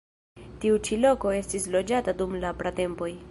[0.63, 3.15] Tiu ĉi loko estis loĝata dum la pratempoj.